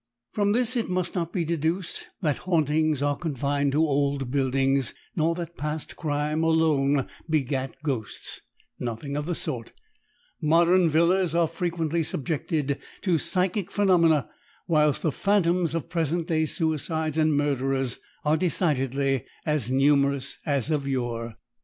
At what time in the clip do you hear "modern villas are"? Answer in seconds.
10.41-11.45